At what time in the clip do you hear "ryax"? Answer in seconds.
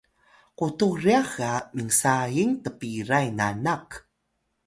1.03-1.27